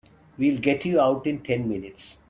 We'll 0.39 0.57
get 0.57 0.83
you 0.83 0.99
out 0.99 1.27
in 1.27 1.43
ten 1.43 1.69
minutes. 1.69 2.17